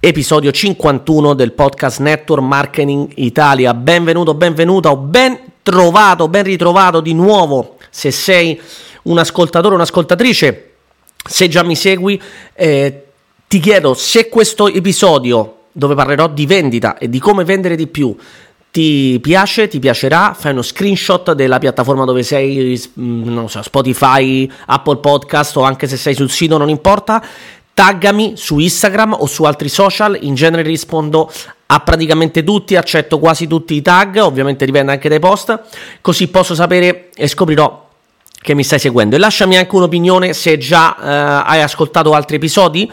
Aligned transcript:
episodio 0.00 0.52
51 0.52 1.34
del 1.34 1.52
podcast 1.52 1.98
Network 1.98 2.42
Marketing 2.42 3.10
Italia. 3.16 3.74
Benvenuto, 3.74 4.34
benvenuta 4.34 4.92
o 4.92 4.96
ben 4.96 5.36
trovato, 5.62 6.28
ben 6.28 6.44
ritrovato 6.44 7.00
di 7.00 7.14
nuovo 7.14 7.78
se 7.90 8.12
sei 8.12 8.60
un 9.02 9.18
ascoltatore 9.18 9.74
o 9.74 9.76
un'ascoltatrice. 9.76 10.70
Se 11.28 11.48
già 11.48 11.64
mi 11.64 11.74
segui, 11.74 12.20
eh, 12.54 13.06
ti 13.48 13.58
chiedo 13.58 13.94
se 13.94 14.28
questo 14.28 14.68
episodio 14.68 15.54
dove 15.72 15.96
parlerò 15.96 16.28
di 16.28 16.46
vendita 16.46 16.96
e 16.96 17.08
di 17.08 17.18
come 17.18 17.44
vendere 17.44 17.74
di 17.74 17.88
più 17.88 18.16
ti 18.70 19.18
piace, 19.20 19.66
ti 19.66 19.78
piacerà, 19.78 20.34
fai 20.38 20.52
uno 20.52 20.62
screenshot 20.62 21.32
della 21.32 21.58
piattaforma 21.58 22.04
dove 22.04 22.22
sei, 22.22 22.80
mm, 23.00 23.24
non 23.24 23.48
so, 23.48 23.62
Spotify, 23.62 24.48
Apple 24.66 24.98
Podcast 24.98 25.56
o 25.56 25.62
anche 25.62 25.88
se 25.88 25.96
sei 25.96 26.14
sul 26.14 26.30
sito, 26.30 26.58
non 26.58 26.68
importa 26.68 27.24
taggami 27.78 28.32
su 28.34 28.58
Instagram 28.58 29.14
o 29.20 29.26
su 29.26 29.44
altri 29.44 29.68
social, 29.68 30.18
in 30.22 30.34
genere 30.34 30.62
rispondo 30.62 31.30
a 31.66 31.78
praticamente 31.78 32.42
tutti, 32.42 32.74
accetto 32.74 33.20
quasi 33.20 33.46
tutti 33.46 33.74
i 33.74 33.82
tag, 33.82 34.16
ovviamente 34.16 34.64
dipende 34.64 34.90
anche 34.90 35.08
dai 35.08 35.20
post, 35.20 35.60
così 36.00 36.26
posso 36.26 36.56
sapere 36.56 37.10
e 37.14 37.28
scoprirò 37.28 37.88
che 38.40 38.54
mi 38.54 38.64
stai 38.64 38.80
seguendo. 38.80 39.14
E 39.14 39.20
lasciami 39.20 39.56
anche 39.56 39.76
un'opinione 39.76 40.32
se 40.32 40.58
già 40.58 40.96
eh, 40.96 41.48
hai 41.48 41.62
ascoltato 41.62 42.14
altri 42.14 42.34
episodi 42.34 42.90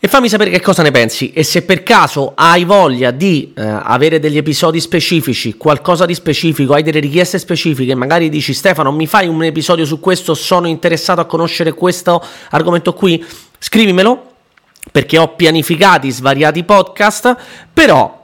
e 0.00 0.08
fammi 0.08 0.28
sapere 0.28 0.50
che 0.50 0.60
cosa 0.60 0.82
ne 0.82 0.90
pensi 0.90 1.30
e 1.30 1.44
se 1.44 1.62
per 1.62 1.84
caso 1.84 2.32
hai 2.34 2.64
voglia 2.64 3.12
di 3.12 3.52
eh, 3.56 3.62
avere 3.62 4.18
degli 4.18 4.38
episodi 4.38 4.80
specifici, 4.80 5.56
qualcosa 5.56 6.04
di 6.04 6.14
specifico, 6.14 6.74
hai 6.74 6.82
delle 6.82 6.98
richieste 6.98 7.38
specifiche, 7.38 7.94
magari 7.94 8.28
dici 8.28 8.54
Stefano 8.54 8.90
mi 8.90 9.06
fai 9.06 9.28
un 9.28 9.44
episodio 9.44 9.84
su 9.84 10.00
questo, 10.00 10.34
sono 10.34 10.66
interessato 10.66 11.20
a 11.20 11.26
conoscere 11.26 11.72
questo 11.74 12.20
argomento 12.50 12.92
qui, 12.92 13.24
scrivimelo 13.64 14.32
perché 14.92 15.16
ho 15.16 15.34
pianificati 15.34 16.10
svariati 16.10 16.64
podcast, 16.64 17.34
però 17.72 18.22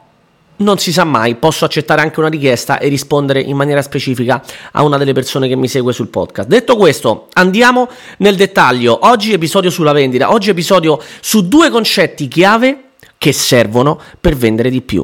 non 0.56 0.76
si 0.76 0.92
sa 0.92 1.04
mai, 1.04 1.36
posso 1.36 1.64
accettare 1.64 2.02
anche 2.02 2.20
una 2.20 2.28
richiesta 2.28 2.78
e 2.78 2.88
rispondere 2.88 3.40
in 3.40 3.56
maniera 3.56 3.80
specifica 3.80 4.42
a 4.72 4.82
una 4.82 4.98
delle 4.98 5.14
persone 5.14 5.48
che 5.48 5.56
mi 5.56 5.66
segue 5.66 5.94
sul 5.94 6.08
podcast. 6.08 6.46
Detto 6.46 6.76
questo, 6.76 7.28
andiamo 7.32 7.88
nel 8.18 8.36
dettaglio. 8.36 8.98
Oggi 9.06 9.32
episodio 9.32 9.70
sulla 9.70 9.92
vendita, 9.92 10.30
oggi 10.30 10.50
episodio 10.50 11.00
su 11.20 11.48
due 11.48 11.70
concetti 11.70 12.28
chiave 12.28 12.90
che 13.16 13.32
servono 13.32 13.98
per 14.20 14.36
vendere 14.36 14.68
di 14.68 14.82
più. 14.82 15.02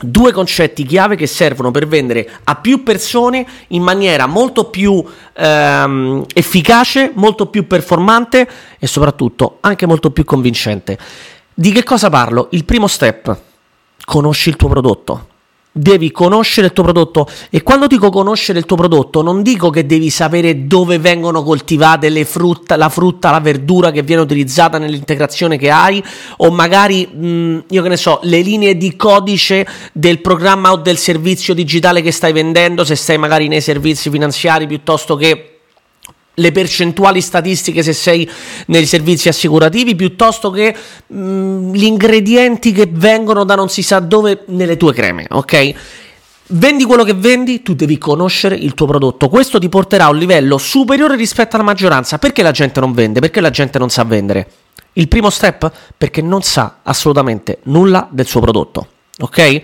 Due 0.00 0.32
concetti 0.32 0.84
chiave 0.84 1.14
che 1.14 1.28
servono 1.28 1.70
per 1.70 1.86
vendere 1.86 2.28
a 2.44 2.56
più 2.56 2.82
persone 2.82 3.46
in 3.68 3.82
maniera 3.82 4.26
molto 4.26 4.68
più 4.68 5.02
ehm, 5.32 6.24
efficace, 6.34 7.12
molto 7.14 7.46
più 7.46 7.66
performante 7.68 8.48
e 8.78 8.86
soprattutto 8.88 9.58
anche 9.60 9.86
molto 9.86 10.10
più 10.10 10.24
convincente. 10.24 10.98
Di 11.54 11.70
che 11.70 11.84
cosa 11.84 12.10
parlo? 12.10 12.48
Il 12.50 12.64
primo 12.64 12.88
step 12.88 13.38
conosci 14.04 14.48
il 14.48 14.56
tuo 14.56 14.68
prodotto. 14.68 15.28
Devi 15.76 16.12
conoscere 16.12 16.68
il 16.68 16.72
tuo 16.72 16.84
prodotto. 16.84 17.26
E 17.50 17.64
quando 17.64 17.88
dico 17.88 18.08
conoscere 18.10 18.60
il 18.60 18.64
tuo 18.64 18.76
prodotto 18.76 19.22
non 19.22 19.42
dico 19.42 19.70
che 19.70 19.84
devi 19.86 20.08
sapere 20.08 20.68
dove 20.68 20.98
vengono 20.98 21.42
coltivate 21.42 22.10
le 22.10 22.24
frutta, 22.24 22.76
la 22.76 22.88
frutta, 22.88 23.32
la 23.32 23.40
verdura 23.40 23.90
che 23.90 24.02
viene 24.02 24.22
utilizzata 24.22 24.78
nell'integrazione 24.78 25.58
che 25.58 25.70
hai 25.70 26.00
o 26.36 26.52
magari 26.52 27.06
mh, 27.06 27.64
io 27.70 27.82
che 27.82 27.88
ne 27.88 27.96
so, 27.96 28.20
le 28.22 28.40
linee 28.40 28.76
di 28.76 28.94
codice 28.94 29.66
del 29.92 30.20
programma 30.20 30.70
o 30.70 30.76
del 30.76 30.96
servizio 30.96 31.54
digitale 31.54 32.02
che 32.02 32.12
stai 32.12 32.32
vendendo, 32.32 32.84
se 32.84 32.94
stai 32.94 33.18
magari 33.18 33.48
nei 33.48 33.60
servizi 33.60 34.10
finanziari 34.10 34.68
piuttosto 34.68 35.16
che 35.16 35.53
le 36.34 36.52
percentuali 36.52 37.20
statistiche 37.20 37.82
se 37.82 37.92
sei 37.92 38.28
nei 38.66 38.86
servizi 38.86 39.28
assicurativi 39.28 39.94
piuttosto 39.94 40.50
che 40.50 40.74
mh, 41.06 41.16
mm, 41.16 41.74
gli 41.74 41.84
ingredienti 41.84 42.72
che 42.72 42.88
vengono 42.90 43.44
da 43.44 43.54
non 43.54 43.68
si 43.68 43.82
sa 43.82 44.00
dove 44.00 44.42
nelle 44.46 44.76
tue 44.76 44.92
creme, 44.92 45.26
ok? 45.30 45.74
Vendi 46.48 46.84
quello 46.84 47.04
che 47.04 47.14
vendi, 47.14 47.62
tu 47.62 47.74
devi 47.74 47.96
conoscere 47.96 48.54
il 48.54 48.74
tuo 48.74 48.86
prodotto. 48.86 49.30
Questo 49.30 49.58
ti 49.58 49.70
porterà 49.70 50.04
a 50.04 50.10
un 50.10 50.18
livello 50.18 50.58
superiore 50.58 51.16
rispetto 51.16 51.56
alla 51.56 51.64
maggioranza. 51.64 52.18
Perché 52.18 52.42
la 52.42 52.50
gente 52.50 52.80
non 52.80 52.92
vende? 52.92 53.20
Perché 53.20 53.40
la 53.40 53.48
gente 53.48 53.78
non 53.78 53.88
sa 53.88 54.04
vendere? 54.04 54.46
Il 54.92 55.08
primo 55.08 55.30
step? 55.30 55.72
Perché 55.96 56.20
non 56.20 56.42
sa 56.42 56.80
assolutamente 56.82 57.60
nulla 57.64 58.06
del 58.10 58.26
suo 58.26 58.40
prodotto. 58.40 58.88
Ok? 59.20 59.62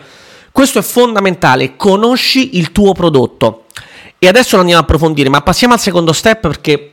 Questo 0.50 0.78
è 0.78 0.82
fondamentale. 0.82 1.76
Conosci 1.76 2.56
il 2.56 2.72
tuo 2.72 2.92
prodotto. 2.92 3.66
E 4.22 4.28
adesso 4.28 4.56
lo 4.56 4.60
andiamo 4.60 4.82
a 4.82 4.84
approfondire, 4.84 5.30
ma 5.30 5.40
passiamo 5.40 5.72
al 5.72 5.80
secondo 5.80 6.12
step 6.12 6.40
perché 6.40 6.92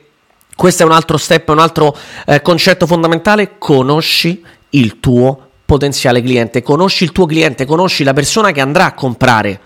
questo 0.56 0.82
è 0.82 0.86
un 0.86 0.92
altro 0.92 1.18
step, 1.18 1.46
un 1.50 1.58
altro 1.58 1.94
eh, 2.26 2.40
concetto 2.40 2.86
fondamentale. 2.86 3.58
Conosci 3.58 4.42
il 4.70 4.98
tuo 4.98 5.48
potenziale 5.66 6.22
cliente, 6.22 6.62
conosci 6.62 7.04
il 7.04 7.12
tuo 7.12 7.26
cliente, 7.26 7.66
conosci 7.66 8.02
la 8.02 8.14
persona 8.14 8.50
che 8.50 8.62
andrà 8.62 8.86
a 8.86 8.94
comprare 8.94 9.60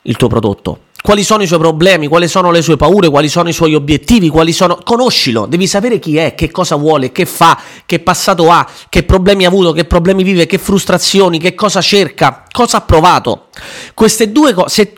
il 0.00 0.16
tuo 0.16 0.28
prodotto. 0.28 0.84
Quali 1.02 1.24
sono 1.24 1.42
i 1.42 1.46
suoi 1.46 1.58
problemi, 1.58 2.08
quali 2.08 2.26
sono 2.26 2.50
le 2.50 2.62
sue 2.62 2.78
paure, 2.78 3.10
quali 3.10 3.28
sono 3.28 3.50
i 3.50 3.52
suoi 3.52 3.74
obiettivi, 3.74 4.30
quali 4.30 4.52
sono... 4.52 4.78
Conoscilo, 4.82 5.44
devi 5.44 5.66
sapere 5.66 5.98
chi 5.98 6.16
è, 6.16 6.34
che 6.34 6.50
cosa 6.50 6.76
vuole, 6.76 7.12
che 7.12 7.26
fa, 7.26 7.60
che 7.84 7.98
passato 7.98 8.50
ha, 8.50 8.66
che 8.88 9.02
problemi 9.02 9.44
ha 9.44 9.48
avuto, 9.48 9.72
che 9.72 9.84
problemi 9.84 10.22
vive, 10.22 10.46
che 10.46 10.56
frustrazioni, 10.56 11.38
che 11.38 11.54
cosa 11.54 11.82
cerca, 11.82 12.44
cosa 12.50 12.78
ha 12.78 12.80
provato. 12.80 13.48
Queste 13.92 14.32
due 14.32 14.54
cose 14.54 14.94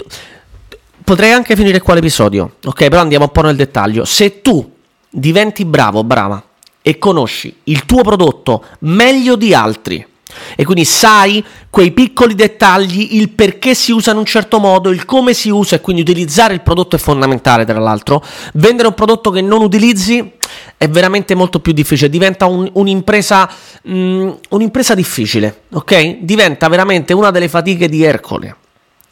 potrei 1.10 1.32
anche 1.32 1.56
finire 1.56 1.81
qua 1.81 1.94
l'episodio, 1.94 2.53
ok? 2.65 2.87
Però 2.88 3.00
andiamo 3.00 3.25
un 3.25 3.32
po' 3.32 3.41
nel 3.41 3.56
dettaglio. 3.56 4.04
Se 4.04 4.43
tu 4.43 4.75
diventi 5.10 5.65
bravo, 5.65 6.04
brava, 6.04 6.41
e 6.81 6.98
conosci 6.98 7.53
il 7.65 7.84
tuo 7.84 8.03
prodotto 8.03 8.65
meglio 8.81 9.34
di 9.34 9.53
altri, 9.53 10.06
e 10.54 10.65
quindi 10.65 10.84
sai 10.84 11.44
quei 11.69 11.91
piccoli 11.91 12.37
dettagli, 12.37 13.16
il 13.16 13.31
perché 13.31 13.75
si 13.75 13.91
usa 13.91 14.12
in 14.12 14.19
un 14.19 14.25
certo 14.25 14.60
modo, 14.60 14.91
il 14.91 15.04
come 15.04 15.34
si 15.34 15.48
usa 15.48 15.75
e 15.75 15.81
quindi 15.81 16.03
utilizzare 16.03 16.54
il 16.54 16.60
prodotto 16.60 16.94
è 16.94 16.98
fondamentale 17.00 17.65
tra 17.65 17.81
l'altro. 17.81 18.22
Vendere 18.53 18.87
un 18.87 18.94
prodotto 18.94 19.32
che 19.32 19.41
non 19.41 19.62
utilizzi 19.62 20.34
è 20.77 20.88
veramente 20.88 21.34
molto 21.34 21.59
più 21.59 21.72
difficile, 21.72 22.09
diventa 22.09 22.47
un, 22.47 22.71
un'impresa, 22.72 23.50
um, 23.82 24.38
un'impresa 24.50 24.94
difficile, 24.94 25.62
ok? 25.72 26.19
Diventa 26.21 26.69
veramente 26.69 27.12
una 27.12 27.32
delle 27.32 27.48
fatiche 27.48 27.88
di 27.88 28.04
Ercole 28.04 28.59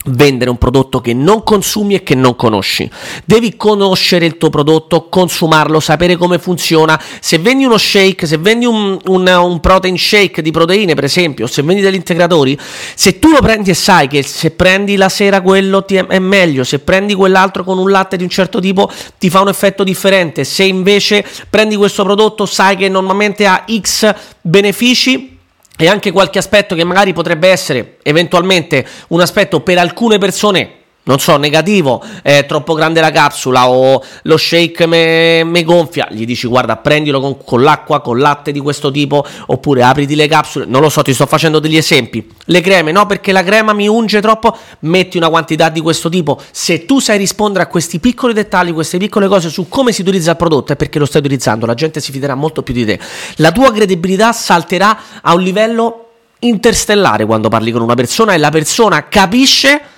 vendere 0.09 0.51
un 0.51 0.59
prodotto 0.59 1.01
che 1.01 1.15
non 1.15 1.43
consumi 1.43 1.95
e 1.95 2.03
che 2.03 2.15
non 2.15 2.37
conosci. 2.37 2.89
Devi 3.25 3.57
conoscere 3.57 4.27
il 4.27 4.39
tuo 4.39 4.51
prodotto, 4.51 5.09
consumarlo, 5.09 5.81
sapere 5.81 6.17
come 6.17 6.39
funziona. 6.39 7.01
Se 7.21 7.39
vendi 7.39 7.65
uno 7.65 7.79
shake, 7.79 8.27
se 8.27 8.39
vendi 8.39 8.67
un, 8.67 8.99
un, 9.07 9.27
un, 9.27 9.61
protein 9.61 9.97
shake 9.97 10.43
di 10.43 10.51
proteine, 10.51 10.95
per 10.95 11.05
esempio, 11.05 11.47
se 11.47 11.63
vendi 11.63 11.83
degli 11.83 11.95
integratori, 11.95 12.59
se 12.95 13.19
tu 13.19 13.31
lo 13.31 13.41
prendi 13.41 13.71
e 13.71 13.75
sai 13.75 14.09
che 14.09 14.23
se 14.23 14.51
prendi 14.51 14.97
la 14.97 15.09
sera 15.09 15.41
quello 15.41 15.85
ti 15.85 15.97
è, 15.97 16.07
è 16.07 16.19
meglio, 16.19 16.65
se 16.65 16.81
prendi 16.81 17.15
quell'altro 17.15 17.65
con 17.65 17.79
un 17.79 17.91
latte 17.91 18.17
di 18.17 18.23
un 18.23 18.31
certo 18.31 18.61
tipo 18.61 18.91
ti 19.19 19.31
fa 19.31 19.41
un 19.41 19.49
effetto 19.49 19.85
differente, 19.85 20.45
se 20.45 20.65
invece 20.65 21.25
prendi 21.49 21.77
questo 21.77 22.05
prodotto 22.05 22.47
sai 22.47 22.77
che 22.77 22.89
normalmente 22.89 23.47
ha 23.47 23.65
X 23.67 24.15
benefici, 24.41 25.38
e 25.81 25.89
anche 25.89 26.11
qualche 26.11 26.39
aspetto 26.39 26.75
che 26.75 26.83
magari 26.83 27.13
potrebbe 27.13 27.49
essere 27.49 27.99
eventualmente 28.03 28.85
un 29.09 29.21
aspetto 29.21 29.61
per 29.61 29.79
alcune 29.79 30.19
persone 30.19 30.78
non 31.09 31.19
so, 31.19 31.39
negativo, 31.39 32.05
è 32.23 32.45
troppo 32.47 32.75
grande 32.75 33.01
la 33.01 33.11
capsula 33.11 33.71
o 33.71 34.05
lo 34.23 34.37
shake 34.37 34.87
mi 34.87 35.65
gonfia, 35.65 36.07
gli 36.11 36.27
dici 36.27 36.47
guarda 36.47 36.77
prendilo 36.77 37.19
con, 37.19 37.39
con, 37.43 37.63
l'acqua, 37.63 38.03
con 38.03 38.19
latte 38.19 38.53
di 38.53 38.61
questo 38.61 38.91
tipo, 38.91 39.25
oppure 39.47 39.83
apriti 39.83 40.15
le 40.15 40.29
capsule, 40.29 40.67
non 40.67 40.83
lo 40.83 40.91
so, 40.91 41.01
ti 41.01 41.15
sto 41.15 41.25
facendo 41.25 41.61
degli 41.61 41.79
esempi. 41.79 42.29
Le 42.45 42.61
creme, 42.61 42.93
no, 42.93 43.07
perché 43.07 43.33
la 43.33 43.43
crema 43.43 43.73
mi 43.73 43.89
unge 43.89 44.21
troppo, 44.21 44.55
metti 44.81 45.17
una 45.17 45.31
quantità 45.31 45.71
di 45.71 45.81
questo 45.81 46.11
tipo. 46.11 46.39
Se 46.51 46.85
tu 46.85 47.01
sai 47.01 47.17
rispondere 47.17 47.65
a 47.65 47.69
questi 47.69 48.01
piccoli 48.01 48.35
dettagli, 48.35 48.75
queste 48.75 48.99
piccole 48.99 49.29
cose 49.29 49.49
su 49.49 49.67
come 49.67 49.93
si 49.93 50.03
utilizza 50.03 50.33
il 50.33 50.37
prodotto, 50.37 50.75
è 50.75 50.77
perché 50.77 50.99
lo 50.99 51.07
stai 51.07 51.23
utilizzando, 51.23 51.65
la 51.65 51.75
gente 51.75 52.01
si 52.01 52.13
fiderà 52.13 52.35
molto 52.35 52.63
più 52.63 52.75
di 52.75 52.85
te. 52.85 53.01
La 53.37 53.51
tua 53.51 53.73
credibilità 53.73 54.33
salterà 54.33 54.99
a 55.23 55.33
un 55.33 55.41
livello 55.41 56.03
interstellare 56.41 57.25
quando 57.25 57.49
parli 57.49 57.73
con 57.73 57.81
una 57.81 57.95
persona 57.95 58.35
e 58.35 58.39
la 58.39 58.51
persona 58.51 59.09
capisce 59.09 59.97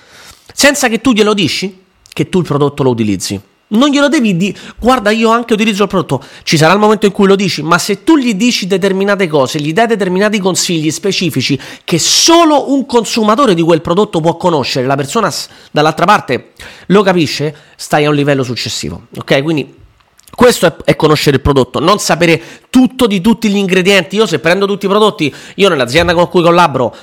senza 0.53 0.87
che 0.87 1.01
tu 1.01 1.11
glielo 1.11 1.33
dici 1.33 1.79
che 2.13 2.29
tu 2.29 2.39
il 2.39 2.45
prodotto 2.45 2.83
lo 2.83 2.89
utilizzi. 2.89 3.39
Non 3.73 3.89
glielo 3.89 4.09
devi 4.09 4.35
dire, 4.35 4.57
guarda 4.77 5.11
io 5.11 5.29
anche 5.29 5.53
utilizzo 5.53 5.83
il 5.83 5.89
prodotto, 5.89 6.21
ci 6.43 6.57
sarà 6.57 6.73
il 6.73 6.79
momento 6.79 7.05
in 7.05 7.13
cui 7.13 7.25
lo 7.25 7.37
dici, 7.37 7.61
ma 7.63 7.77
se 7.77 8.03
tu 8.03 8.17
gli 8.17 8.33
dici 8.33 8.67
determinate 8.67 9.27
cose, 9.27 9.61
gli 9.61 9.71
dai 9.71 9.87
determinati 9.87 10.39
consigli 10.39 10.91
specifici 10.91 11.57
che 11.85 11.97
solo 11.97 12.73
un 12.73 12.85
consumatore 12.85 13.53
di 13.53 13.61
quel 13.61 13.81
prodotto 13.81 14.19
può 14.19 14.35
conoscere, 14.35 14.85
la 14.87 14.97
persona 14.97 15.31
dall'altra 15.71 16.03
parte 16.03 16.51
lo 16.87 17.01
capisce, 17.01 17.55
stai 17.77 18.03
a 18.03 18.09
un 18.09 18.15
livello 18.15 18.43
successivo, 18.43 19.03
ok? 19.15 19.41
Quindi 19.41 19.79
Questo 20.33 20.65
è, 20.65 20.75
è, 20.85 20.95
conoscere 20.95 21.35
il 21.35 21.41
prodotto, 21.41 21.79
non 21.79 21.99
sapere 21.99 22.41
tutto 22.69 23.05
di 23.05 23.19
tutti 23.19 23.49
gli 23.49 23.57
ingredienti. 23.57 24.15
Io 24.15 24.25
se 24.25 24.39
prendo 24.39 24.65
tutti 24.65 24.85
i 24.85 24.89
prodotti, 24.89 25.33
io 25.55 25.67
nell'azienda 25.67 26.13
con 26.13 26.29
cui 26.29 26.41
collaboro, 26.41 26.95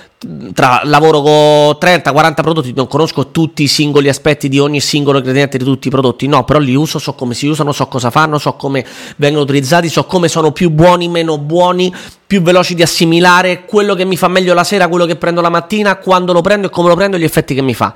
tra, 0.54 0.80
lavoro 0.84 1.20
con 1.20 1.76
30-40 1.78 2.34
prodotti, 2.34 2.72
non 2.74 2.88
conosco 2.88 3.30
tutti 3.30 3.62
i 3.62 3.68
singoli 3.68 4.08
aspetti 4.08 4.48
di 4.48 4.58
ogni 4.58 4.80
singolo 4.80 5.18
ingrediente 5.18 5.58
di 5.58 5.64
tutti 5.64 5.88
i 5.88 5.90
prodotti, 5.90 6.26
no, 6.26 6.44
però 6.44 6.58
li 6.58 6.74
uso, 6.74 6.98
so 6.98 7.12
come 7.12 7.34
si 7.34 7.46
usano, 7.46 7.72
so 7.72 7.86
cosa 7.86 8.10
fanno, 8.10 8.38
so 8.38 8.54
come 8.54 8.84
vengono 9.16 9.44
utilizzati, 9.44 9.90
so 9.90 10.04
come 10.04 10.28
sono 10.28 10.50
più 10.50 10.70
buoni, 10.70 11.08
meno 11.08 11.36
buoni, 11.36 11.94
più 12.26 12.40
veloci 12.40 12.74
di 12.74 12.82
assimilare, 12.82 13.66
quello 13.66 13.94
che 13.94 14.06
mi 14.06 14.16
fa 14.16 14.28
meglio 14.28 14.54
la 14.54 14.64
sera, 14.64 14.88
quello 14.88 15.04
che 15.04 15.16
prendo 15.16 15.42
la 15.42 15.50
mattina, 15.50 15.96
quando 15.96 16.32
lo 16.32 16.40
prendo 16.40 16.68
e 16.68 16.70
come 16.70 16.88
lo 16.88 16.96
prendo 16.96 17.16
e 17.16 17.20
gli 17.20 17.24
effetti 17.24 17.54
che 17.54 17.62
mi 17.62 17.74
fa. 17.74 17.94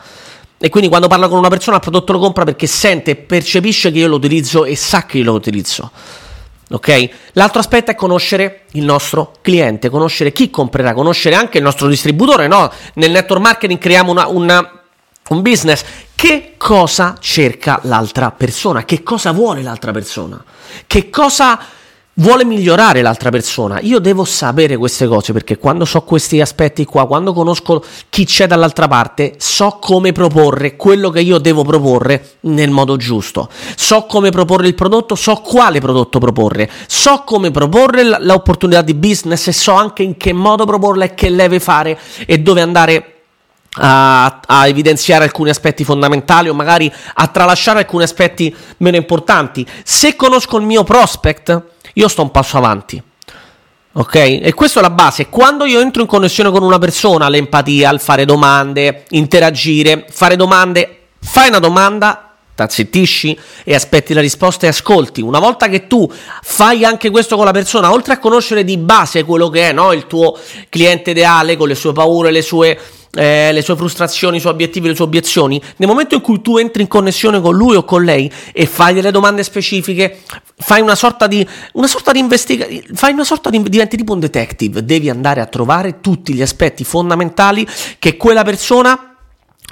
E 0.64 0.68
quindi 0.68 0.88
quando 0.88 1.08
parla 1.08 1.26
con 1.26 1.38
una 1.38 1.48
persona 1.48 1.74
il 1.74 1.82
prodotto 1.82 2.12
lo 2.12 2.20
compra 2.20 2.44
perché 2.44 2.68
sente 2.68 3.16
percepisce 3.16 3.90
che 3.90 3.98
io 3.98 4.06
lo 4.06 4.14
utilizzo 4.14 4.64
e 4.64 4.76
sa 4.76 5.06
che 5.06 5.18
io 5.18 5.24
lo 5.24 5.32
utilizzo. 5.32 5.90
Ok? 6.70 7.08
L'altro 7.32 7.58
aspetto 7.58 7.90
è 7.90 7.96
conoscere 7.96 8.66
il 8.74 8.84
nostro 8.84 9.32
cliente, 9.40 9.90
conoscere 9.90 10.30
chi 10.30 10.50
comprerà, 10.50 10.94
conoscere 10.94 11.34
anche 11.34 11.58
il 11.58 11.64
nostro 11.64 11.88
distributore. 11.88 12.46
No? 12.46 12.70
Nel 12.94 13.10
network 13.10 13.42
marketing 13.42 13.80
creiamo 13.80 14.12
una, 14.12 14.28
una, 14.28 14.82
un 15.30 15.42
business. 15.42 15.82
Che 16.14 16.54
cosa 16.56 17.16
cerca 17.18 17.80
l'altra 17.82 18.30
persona? 18.30 18.84
Che 18.84 19.02
cosa 19.02 19.32
vuole 19.32 19.62
l'altra 19.62 19.90
persona? 19.90 20.42
Che 20.86 21.10
cosa 21.10 21.58
vuole 22.14 22.44
migliorare 22.44 23.00
l'altra 23.00 23.30
persona. 23.30 23.80
Io 23.80 23.98
devo 23.98 24.24
sapere 24.24 24.76
queste 24.76 25.06
cose 25.06 25.32
perché 25.32 25.58
quando 25.58 25.84
so 25.84 26.02
questi 26.02 26.40
aspetti 26.40 26.84
qua, 26.84 27.06
quando 27.06 27.32
conosco 27.32 27.82
chi 28.10 28.24
c'è 28.24 28.46
dall'altra 28.46 28.88
parte, 28.88 29.34
so 29.38 29.78
come 29.80 30.12
proporre 30.12 30.76
quello 30.76 31.10
che 31.10 31.20
io 31.20 31.38
devo 31.38 31.64
proporre 31.64 32.36
nel 32.40 32.70
modo 32.70 32.96
giusto. 32.96 33.48
So 33.76 34.04
come 34.04 34.30
proporre 34.30 34.66
il 34.66 34.74
prodotto, 34.74 35.14
so 35.14 35.36
quale 35.36 35.80
prodotto 35.80 36.18
proporre, 36.18 36.70
so 36.86 37.22
come 37.24 37.50
proporre 37.50 38.02
l'opportunità 38.20 38.82
di 38.82 38.94
business 38.94 39.46
e 39.48 39.52
so 39.52 39.72
anche 39.72 40.02
in 40.02 40.16
che 40.16 40.32
modo 40.32 40.66
proporla 40.66 41.04
e 41.04 41.14
che 41.14 41.30
leve 41.30 41.60
fare 41.60 41.98
e 42.26 42.38
dove 42.38 42.60
andare 42.60 43.06
a, 43.74 44.40
a, 44.46 44.66
evidenziare 44.66 45.24
alcuni 45.24 45.48
aspetti 45.48 45.82
fondamentali 45.82 46.50
o 46.50 46.54
magari 46.54 46.92
a 47.14 47.26
tralasciare 47.28 47.78
alcuni 47.78 48.02
aspetti 48.02 48.54
meno 48.78 48.96
importanti. 48.98 49.66
Se 49.82 50.14
conosco 50.14 50.58
il 50.58 50.66
mio 50.66 50.84
prospect, 50.84 51.70
io 51.94 52.08
sto 52.08 52.22
un 52.22 52.30
passo 52.30 52.56
avanti. 52.56 53.02
Ok? 53.94 54.14
E 54.14 54.52
questa 54.54 54.80
è 54.80 54.82
la 54.82 54.90
base. 54.90 55.28
Quando 55.28 55.66
io 55.66 55.80
entro 55.80 56.02
in 56.02 56.08
connessione 56.08 56.50
con 56.50 56.62
una 56.62 56.78
persona, 56.78 57.28
l'empatia, 57.28 57.90
il 57.90 58.00
fare 58.00 58.24
domande, 58.24 59.04
interagire, 59.10 60.06
fare 60.08 60.36
domande, 60.36 61.08
fai 61.20 61.48
una 61.48 61.58
domanda, 61.58 62.32
t'azzittisci 62.54 63.38
e 63.64 63.74
aspetti 63.74 64.14
la 64.14 64.22
risposta 64.22 64.64
e 64.64 64.70
ascolti. 64.70 65.20
Una 65.20 65.38
volta 65.38 65.68
che 65.68 65.86
tu 65.86 66.10
fai 66.42 66.84
anche 66.84 67.10
questo 67.10 67.36
con 67.36 67.44
la 67.44 67.52
persona, 67.52 67.92
oltre 67.92 68.14
a 68.14 68.18
conoscere 68.18 68.64
di 68.64 68.78
base 68.78 69.24
quello 69.24 69.50
che 69.50 69.68
è 69.68 69.72
no? 69.72 69.92
il 69.92 70.06
tuo 70.06 70.38
cliente 70.70 71.10
ideale, 71.10 71.56
con 71.56 71.68
le 71.68 71.74
sue 71.74 71.92
paure, 71.92 72.30
le 72.30 72.42
sue 72.42 72.78
eh, 73.14 73.52
le 73.52 73.62
sue 73.62 73.76
frustrazioni, 73.76 74.38
i 74.38 74.40
suoi 74.40 74.52
obiettivi, 74.52 74.88
le 74.88 74.94
sue 74.94 75.04
obiezioni, 75.04 75.60
nel 75.76 75.88
momento 75.88 76.14
in 76.14 76.20
cui 76.20 76.40
tu 76.40 76.56
entri 76.56 76.82
in 76.82 76.88
connessione 76.88 77.40
con 77.40 77.54
lui 77.54 77.76
o 77.76 77.84
con 77.84 78.04
lei 78.04 78.30
e 78.52 78.66
fai 78.66 78.94
delle 78.94 79.10
domande 79.10 79.42
specifiche, 79.42 80.20
fai 80.56 80.80
una 80.80 80.94
sorta 80.94 81.26
di, 81.26 81.46
una 81.74 81.86
sorta 81.86 82.12
di 82.12 82.18
investigazione, 82.18 82.84
fai 82.94 83.12
una 83.12 83.24
sorta 83.24 83.50
di, 83.50 83.62
diventi 83.62 83.96
tipo 83.96 84.12
un 84.12 84.20
detective, 84.20 84.84
devi 84.84 85.10
andare 85.10 85.40
a 85.40 85.46
trovare 85.46 86.00
tutti 86.00 86.32
gli 86.32 86.42
aspetti 86.42 86.84
fondamentali 86.84 87.66
che 87.98 88.16
quella 88.16 88.44
persona 88.44 89.11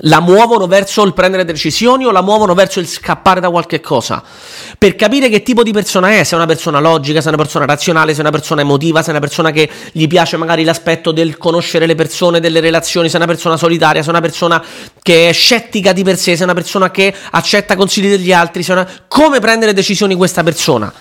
la 0.04 0.20
muovono 0.20 0.66
verso 0.66 1.02
il 1.04 1.12
prendere 1.12 1.44
decisioni 1.44 2.04
o 2.04 2.10
la 2.10 2.22
muovono 2.22 2.54
verso 2.54 2.80
il 2.80 2.86
scappare 2.86 3.40
da 3.40 3.50
qualche 3.50 3.80
cosa. 3.80 4.22
Per 4.78 4.94
capire 4.94 5.28
che 5.28 5.42
tipo 5.42 5.62
di 5.62 5.72
persona 5.72 6.10
è, 6.10 6.24
se 6.24 6.34
è 6.34 6.36
una 6.36 6.46
persona 6.46 6.80
logica, 6.80 7.20
se 7.20 7.26
è 7.26 7.32
una 7.32 7.42
persona 7.42 7.64
razionale, 7.66 8.12
se 8.12 8.18
è 8.18 8.22
una 8.22 8.30
persona 8.30 8.60
emotiva, 8.60 9.02
se 9.02 9.08
è 9.08 9.10
una 9.10 9.20
persona 9.20 9.50
che 9.50 9.68
gli 9.92 10.06
piace 10.06 10.36
magari 10.36 10.64
l'aspetto 10.64 11.12
del 11.12 11.36
conoscere 11.36 11.86
le 11.86 11.94
persone, 11.94 12.40
delle 12.40 12.60
relazioni, 12.60 13.08
se 13.08 13.14
è 13.14 13.16
una 13.16 13.26
persona 13.26 13.56
solitaria, 13.56 14.02
se 14.02 14.08
è 14.08 14.10
una 14.10 14.20
persona 14.20 14.62
che 15.02 15.28
è 15.28 15.32
scettica 15.32 15.92
di 15.92 16.02
per 16.02 16.16
sé, 16.16 16.36
se 16.36 16.42
è 16.42 16.44
una 16.44 16.54
persona 16.54 16.90
che 16.90 17.14
accetta 17.30 17.76
consigli 17.76 18.08
degli 18.08 18.32
altri, 18.32 18.64
una... 18.68 18.88
come 19.08 19.40
prendere 19.40 19.72
decisioni 19.72 20.14
questa 20.14 20.42
persona 20.42 20.92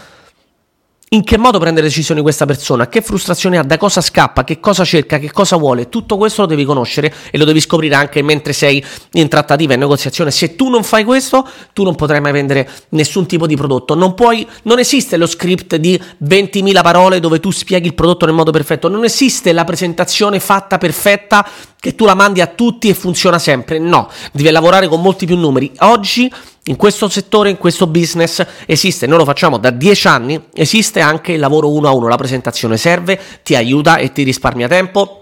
in 1.10 1.24
che 1.24 1.38
modo 1.38 1.58
prende 1.60 1.82
decisioni 1.82 2.22
questa 2.22 2.46
persona, 2.46 2.88
che 2.88 3.02
frustrazioni 3.02 3.58
ha, 3.58 3.64
da 3.64 3.78
cosa 3.78 4.02
scappa, 4.02 4.44
che 4.44 4.60
cosa 4.60 4.84
cerca, 4.86 5.18
che 5.18 5.32
cosa 5.32 5.56
vuole, 5.56 5.90
tutto 5.90 6.18
questo 6.18 6.42
lo 6.42 6.48
devi 6.48 6.66
conoscere 6.66 7.14
e 7.32 7.38
lo 7.38 7.46
devi 7.46 7.60
scoprire 7.60 7.96
anche 7.96 8.22
mentre 8.22 8.54
sei 8.54 8.84
in 9.14 9.28
trattativa, 9.28 9.74
in 9.74 9.80
negoziazione. 9.80 10.30
Se 10.30 10.56
tu 10.56 10.70
non 10.70 10.84
fai 10.84 11.04
questo, 11.04 11.48
tu 11.74 11.84
non 11.84 11.96
potrai 11.96 12.22
mai 12.22 12.32
vendere 12.32 12.70
nessun 12.90 13.26
tipo 13.26 13.48
di 13.48 13.56
prodotto. 13.56 13.96
Non 13.96 14.14
puoi, 14.14 14.48
non 14.64 14.78
esiste 14.78 15.18
lo 15.18 15.26
script 15.26 15.78
di 15.78 16.00
20.000 16.24 16.82
parole 16.82 17.20
dove 17.20 17.40
tu 17.40 17.50
spieghi 17.50 17.88
il 17.88 17.96
prodotto 17.96 18.26
nel 18.26 18.36
modo 18.36 18.52
perfetto, 18.52 18.88
non 18.88 19.04
esiste 19.04 19.52
la 19.52 19.64
presentazione 19.64 20.40
fatta 20.40 20.78
perfetta 20.78 21.48
che 21.80 21.96
tu 21.96 22.06
la 22.06 22.14
mandi 22.14 22.42
a 22.42 22.48
tutti 22.48 22.90
e 22.90 22.94
funziona 22.94 23.40
sempre. 23.40 23.80
No, 23.80 24.10
devi 24.32 24.52
lavorare 24.52 24.88
con 24.88 25.02
molti 25.02 25.26
più 25.26 25.38
numeri. 25.38 25.72
Oggi 25.80 26.32
in 26.70 26.76
questo 26.76 27.10
settore, 27.10 27.50
in 27.50 27.58
questo 27.58 27.88
business 27.88 28.46
esiste, 28.68 29.08
noi 29.08 29.18
lo 29.18 29.26
facciamo 29.26 29.58
da 29.58 29.72
dieci 29.72 30.08
anni, 30.08 30.40
esiste 30.54 31.00
anche 31.00 31.34
il 31.34 31.40
lavoro 31.40 31.72
uno 31.72 31.88
a 31.88 31.92
uno, 31.92 32.08
la 32.08 32.16
presentazione 32.16 32.78
serve, 32.78 33.20
ti 33.44 33.56
aiuta 33.56 33.98
e 33.98 34.12
ti 34.12 34.24
risparmia 34.24 34.68
tempo. 34.68 35.16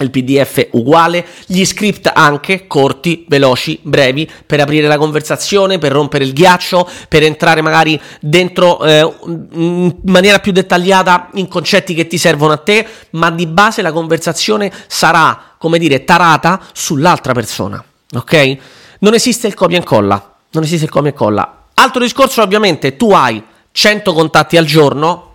Il 0.00 0.10
PDF 0.10 0.68
uguale, 0.72 1.26
gli 1.46 1.64
script 1.64 2.08
anche 2.12 2.68
corti, 2.68 3.24
veloci, 3.28 3.80
brevi 3.82 4.30
per 4.46 4.60
aprire 4.60 4.86
la 4.86 4.96
conversazione, 4.96 5.78
per 5.78 5.90
rompere 5.90 6.22
il 6.22 6.32
ghiaccio, 6.32 6.88
per 7.08 7.24
entrare 7.24 7.62
magari 7.62 8.00
dentro 8.20 8.80
eh, 8.84 9.12
in 9.24 9.96
maniera 10.04 10.38
più 10.38 10.52
dettagliata 10.52 11.30
in 11.34 11.48
concetti 11.48 11.94
che 11.94 12.06
ti 12.06 12.16
servono 12.16 12.52
a 12.52 12.58
te, 12.58 12.86
ma 13.10 13.30
di 13.32 13.46
base 13.46 13.82
la 13.82 13.90
conversazione 13.90 14.70
sarà, 14.86 15.54
come 15.58 15.78
dire, 15.78 16.04
tarata 16.04 16.60
sull'altra 16.72 17.32
persona, 17.32 17.82
ok? 18.14 18.56
Non 19.00 19.14
esiste 19.14 19.48
il 19.48 19.54
copia 19.54 19.76
e 19.76 19.80
incolla 19.80 20.32
non 20.50 20.62
esiste 20.62 20.84
il 20.84 20.90
come 20.90 21.10
e 21.10 21.12
colla. 21.12 21.64
Altro 21.74 22.00
discorso, 22.02 22.42
ovviamente, 22.42 22.96
tu 22.96 23.12
hai 23.12 23.42
100 23.70 24.12
contatti 24.12 24.56
al 24.56 24.64
giorno, 24.64 25.27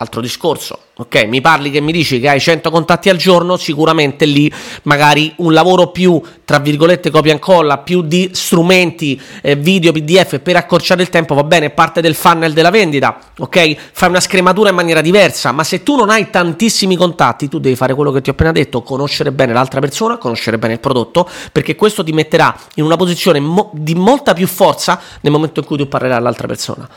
altro 0.00 0.22
discorso, 0.22 0.78
ok? 0.96 1.26
Mi 1.26 1.42
parli 1.42 1.70
che 1.70 1.80
mi 1.80 1.92
dici 1.92 2.20
che 2.20 2.28
hai 2.28 2.40
100 2.40 2.70
contatti 2.70 3.10
al 3.10 3.18
giorno, 3.18 3.58
sicuramente 3.58 4.24
lì 4.24 4.50
magari 4.84 5.32
un 5.36 5.52
lavoro 5.52 5.88
più, 5.88 6.20
tra 6.42 6.58
virgolette, 6.58 7.10
copia 7.10 7.32
e 7.32 7.34
incolla, 7.34 7.78
più 7.78 8.00
di 8.00 8.30
strumenti, 8.32 9.20
eh, 9.42 9.56
video, 9.56 9.92
PDF 9.92 10.38
per 10.38 10.56
accorciare 10.56 11.02
il 11.02 11.10
tempo, 11.10 11.34
va 11.34 11.44
bene, 11.44 11.68
parte 11.68 12.00
del 12.00 12.14
funnel 12.14 12.54
della 12.54 12.70
vendita, 12.70 13.18
ok? 13.38 13.76
Fai 13.92 14.08
una 14.08 14.20
scrematura 14.20 14.70
in 14.70 14.74
maniera 14.74 15.02
diversa, 15.02 15.52
ma 15.52 15.64
se 15.64 15.82
tu 15.82 15.96
non 15.96 16.08
hai 16.08 16.30
tantissimi 16.30 16.96
contatti, 16.96 17.48
tu 17.48 17.58
devi 17.58 17.76
fare 17.76 17.94
quello 17.94 18.10
che 18.10 18.22
ti 18.22 18.30
ho 18.30 18.32
appena 18.32 18.52
detto, 18.52 18.80
conoscere 18.80 19.32
bene 19.32 19.52
l'altra 19.52 19.80
persona, 19.80 20.16
conoscere 20.16 20.56
bene 20.56 20.74
il 20.74 20.80
prodotto, 20.80 21.28
perché 21.52 21.76
questo 21.76 22.02
ti 22.02 22.12
metterà 22.12 22.56
in 22.76 22.84
una 22.84 22.96
posizione 22.96 23.38
mo- 23.38 23.70
di 23.74 23.94
molta 23.94 24.32
più 24.32 24.46
forza 24.46 24.98
nel 25.20 25.30
momento 25.30 25.60
in 25.60 25.66
cui 25.66 25.76
tu 25.76 25.86
parlerai 25.86 26.16
all'altra 26.16 26.46
persona. 26.46 26.88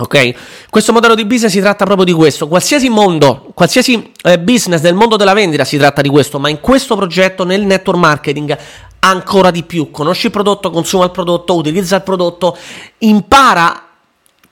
Ok? 0.00 0.68
Questo 0.70 0.92
modello 0.92 1.16
di 1.16 1.24
business 1.24 1.50
si 1.50 1.60
tratta 1.60 1.84
proprio 1.84 2.04
di 2.04 2.12
questo. 2.12 2.46
Qualsiasi 2.46 2.88
mondo, 2.88 3.50
qualsiasi 3.52 4.12
eh, 4.22 4.38
business 4.38 4.80
del 4.80 4.94
mondo 4.94 5.16
della 5.16 5.32
vendita 5.32 5.64
si 5.64 5.76
tratta 5.76 6.02
di 6.02 6.08
questo, 6.08 6.38
ma 6.38 6.48
in 6.48 6.60
questo 6.60 6.94
progetto, 6.94 7.44
nel 7.44 7.62
network 7.62 7.98
marketing, 7.98 8.56
ancora 9.00 9.50
di 9.50 9.64
più. 9.64 9.90
Conosci 9.90 10.26
il 10.26 10.32
prodotto, 10.32 10.70
consuma 10.70 11.04
il 11.04 11.10
prodotto, 11.10 11.56
utilizza 11.56 11.96
il 11.96 12.02
prodotto, 12.02 12.56
impara 12.98 13.86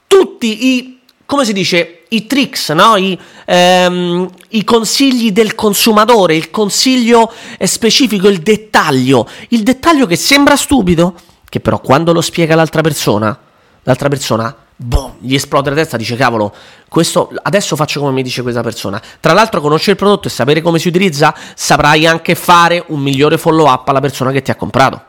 tutti 0.09 0.75
i, 0.75 0.99
come 1.25 1.45
si 1.45 1.53
dice, 1.53 2.03
i 2.09 2.27
tricks, 2.27 2.71
no? 2.71 2.97
I, 2.97 3.17
ehm, 3.45 4.29
i 4.49 4.65
consigli 4.65 5.31
del 5.31 5.55
consumatore, 5.55 6.35
il 6.35 6.51
consiglio 6.51 7.33
eh, 7.57 7.69
specifico, 7.69 8.27
il 8.27 8.39
dettaglio. 8.39 9.29
Il 9.51 9.63
dettaglio 9.63 10.07
che 10.07 10.17
sembra 10.17 10.57
stupido, 10.57 11.15
che 11.49 11.61
però 11.61 11.81
quando 11.81 12.13
lo 12.13 12.21
spiega 12.21 12.57
l'altra 12.57 12.81
persona, 12.81 13.39
l'altra 13.85 14.09
persona 14.09 14.57
boh, 14.77 15.17
gli 15.21 15.35
esplode 15.35 15.71
la 15.71 15.77
testa, 15.77 15.97
dice 15.97 16.17
cavolo, 16.17 16.55
questo 16.89 17.33
adesso 17.43 17.77
faccio 17.77 18.01
come 18.01 18.13
mi 18.13 18.23
dice 18.23 18.43
questa 18.43 18.63
persona. 18.63 19.01
Tra 19.21 19.33
l'altro 19.33 19.61
conoscere 19.61 19.93
il 19.93 19.97
prodotto 19.97 20.29
e 20.29 20.31
sapere 20.31 20.61
come 20.61 20.79
si 20.79 20.89
utilizza, 20.89 21.35
saprai 21.55 22.07
anche 22.07 22.35
fare 22.35 22.85
un 22.89 23.01
migliore 23.01 23.39
follow 23.39 23.67
up 23.67 23.89
alla 23.89 24.01
persona 24.01 24.31
che 24.31 24.43
ti 24.43 24.51
ha 24.51 24.57
comprato. 24.57 25.03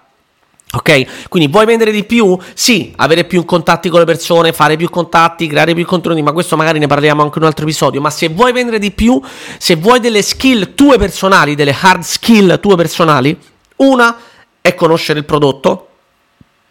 Ok? 0.70 1.28
Quindi 1.30 1.50
vuoi 1.50 1.66
vendere 1.66 1.92
di 1.92 2.04
più? 2.04 2.38
Sì, 2.54 2.94
avere 2.98 3.24
più 3.24 3.46
contatti 3.46 3.88
con 3.88 4.00
le 4.00 4.06
persone, 4.06 4.52
fare 4.52 4.76
più 4.76 4.90
contatti, 4.90 5.48
creare 5.48 5.74
più 5.74 5.86
contenuti, 5.86 6.22
ma 6.22 6.34
questo 6.34 6.58
magari 6.58 6.78
ne 6.78 6.88
parliamo 6.88 7.22
anche 7.22 7.38
in 7.38 7.44
un 7.44 7.50
altro 7.50 7.64
episodio. 7.64 8.02
Ma 8.02 8.10
se 8.10 8.28
vuoi 8.28 8.52
vendere 8.52 8.78
di 8.78 8.92
più, 8.92 9.22
se 9.58 9.76
vuoi 9.76 10.02
delle 10.02 10.22
skill 10.22 10.74
tue 10.76 10.98
personali, 10.98 11.56
delle 11.56 11.76
hard 11.80 12.02
skill 12.02 12.60
tue 12.60 12.76
personali, 12.76 13.38
una 13.78 14.18
è 14.60 14.76
conoscere 14.76 15.20
il 15.20 15.26
prodotto, 15.26 15.88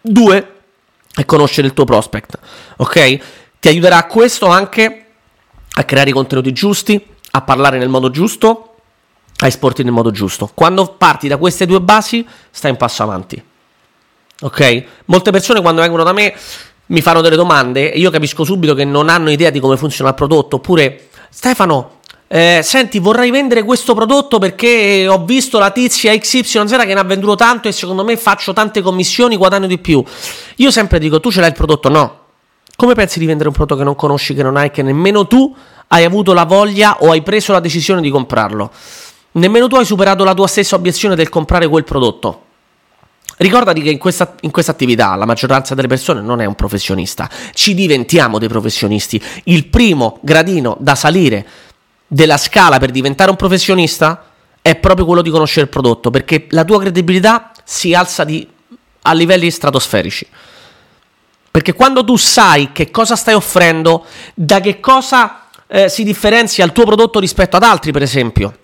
due 0.02 0.55
e 1.16 1.24
conoscere 1.24 1.66
il 1.66 1.72
tuo 1.72 1.84
prospect. 1.84 2.38
Ok? 2.76 3.18
Ti 3.58 3.68
aiuterà 3.68 4.04
questo 4.04 4.46
anche 4.46 5.06
a 5.78 5.84
creare 5.84 6.10
i 6.10 6.12
contenuti 6.12 6.52
giusti, 6.52 7.04
a 7.32 7.42
parlare 7.42 7.78
nel 7.78 7.88
modo 7.88 8.10
giusto, 8.10 8.76
a 9.38 9.46
esporti 9.46 9.82
nel 9.82 9.92
modo 9.92 10.10
giusto. 10.10 10.50
Quando 10.54 10.86
parti 10.86 11.28
da 11.28 11.36
queste 11.36 11.66
due 11.66 11.80
basi, 11.80 12.26
stai 12.50 12.70
un 12.70 12.76
passo 12.76 13.02
avanti. 13.02 13.42
Ok? 14.40 14.84
Molte 15.06 15.30
persone 15.30 15.60
quando 15.60 15.80
vengono 15.80 16.02
da 16.02 16.12
me 16.12 16.34
mi 16.86 17.00
fanno 17.00 17.20
delle 17.20 17.36
domande 17.36 17.92
e 17.92 17.98
io 17.98 18.10
capisco 18.10 18.44
subito 18.44 18.74
che 18.74 18.84
non 18.84 19.08
hanno 19.08 19.30
idea 19.30 19.50
di 19.50 19.60
come 19.60 19.76
funziona 19.76 20.10
il 20.10 20.16
prodotto, 20.16 20.56
oppure 20.56 21.08
Stefano, 21.30 21.95
eh, 22.28 22.60
senti, 22.64 22.98
vorrei 22.98 23.30
vendere 23.30 23.62
questo 23.62 23.94
prodotto 23.94 24.38
perché 24.38 25.06
ho 25.08 25.24
visto 25.24 25.58
la 25.58 25.70
tizia 25.70 26.16
XYZ 26.16 26.76
che 26.78 26.94
ne 26.94 27.00
ha 27.00 27.04
venduto 27.04 27.36
tanto 27.36 27.68
e 27.68 27.72
secondo 27.72 28.02
me 28.02 28.16
faccio 28.16 28.52
tante 28.52 28.82
commissioni, 28.82 29.36
guadagno 29.36 29.68
di 29.68 29.78
più. 29.78 30.02
Io 30.56 30.70
sempre 30.70 30.98
dico, 30.98 31.20
tu 31.20 31.30
ce 31.30 31.40
l'hai 31.40 31.50
il 31.50 31.54
prodotto? 31.54 31.88
No. 31.88 32.20
Come 32.74 32.94
pensi 32.94 33.18
di 33.18 33.26
vendere 33.26 33.48
un 33.48 33.54
prodotto 33.54 33.78
che 33.78 33.84
non 33.84 33.94
conosci, 33.94 34.34
che 34.34 34.42
non 34.42 34.56
hai, 34.56 34.70
che 34.70 34.82
nemmeno 34.82 35.26
tu 35.26 35.54
hai 35.88 36.04
avuto 36.04 36.32
la 36.32 36.44
voglia 36.44 36.98
o 37.00 37.12
hai 37.12 37.22
preso 37.22 37.52
la 37.52 37.60
decisione 37.60 38.00
di 38.00 38.10
comprarlo? 38.10 38.70
Nemmeno 39.32 39.68
tu 39.68 39.76
hai 39.76 39.84
superato 39.84 40.24
la 40.24 40.34
tua 40.34 40.48
stessa 40.48 40.74
obiezione 40.74 41.14
del 41.14 41.28
comprare 41.28 41.68
quel 41.68 41.84
prodotto. 41.84 42.42
Ricordati 43.38 43.82
che 43.82 43.90
in 43.90 43.98
questa, 43.98 44.34
in 44.40 44.50
questa, 44.50 44.72
attività 44.72 45.14
la 45.14 45.26
maggioranza 45.26 45.74
delle 45.74 45.88
persone 45.88 46.22
non 46.22 46.40
è 46.40 46.46
un 46.46 46.54
professionista, 46.54 47.28
ci 47.52 47.74
diventiamo 47.74 48.38
dei 48.38 48.48
professionisti. 48.48 49.22
Il 49.44 49.66
primo 49.66 50.18
gradino 50.22 50.76
da 50.80 50.94
salire 50.94 51.46
della 52.06 52.36
scala 52.36 52.78
per 52.78 52.90
diventare 52.90 53.30
un 53.30 53.36
professionista 53.36 54.24
è 54.62 54.74
proprio 54.76 55.06
quello 55.06 55.22
di 55.22 55.30
conoscere 55.30 55.62
il 55.62 55.68
prodotto, 55.68 56.10
perché 56.10 56.46
la 56.50 56.64
tua 56.64 56.80
credibilità 56.80 57.52
si 57.64 57.94
alza 57.94 58.24
di, 58.24 58.46
a 59.02 59.12
livelli 59.12 59.50
stratosferici. 59.50 60.26
Perché 61.50 61.72
quando 61.72 62.04
tu 62.04 62.16
sai 62.16 62.72
che 62.72 62.90
cosa 62.90 63.16
stai 63.16 63.34
offrendo, 63.34 64.04
da 64.34 64.60
che 64.60 64.80
cosa 64.80 65.44
eh, 65.68 65.88
si 65.88 66.04
differenzia 66.04 66.64
il 66.64 66.72
tuo 66.72 66.84
prodotto 66.84 67.20
rispetto 67.20 67.56
ad 67.56 67.62
altri, 67.62 67.92
per 67.92 68.02
esempio, 68.02 68.58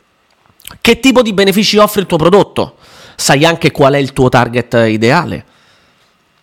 che 0.81 1.01
tipo 1.01 1.23
di 1.23 1.33
benefici 1.33 1.77
offre 1.79 2.01
il 2.01 2.07
tuo 2.07 2.19
prodotto, 2.19 2.77
sai 3.17 3.45
anche 3.45 3.71
qual 3.71 3.95
è 3.95 3.99
il 3.99 4.13
tuo 4.13 4.29
target 4.29 4.75
ideale. 4.89 5.45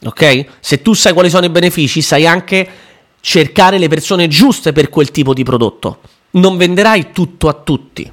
Ok? 0.05 0.45
Se 0.61 0.81
tu 0.81 0.93
sai 0.93 1.13
quali 1.13 1.29
sono 1.29 1.45
i 1.45 1.49
benefici, 1.49 2.01
sai 2.01 2.25
anche 2.25 2.67
cercare 3.19 3.77
le 3.77 3.89
persone 3.89 4.27
giuste 4.27 4.71
per 4.71 4.89
quel 4.89 5.11
tipo 5.11 5.33
di 5.33 5.43
prodotto. 5.43 5.99
Non 6.31 6.57
venderai 6.57 7.11
tutto 7.11 7.47
a 7.47 7.53
tutti. 7.53 8.11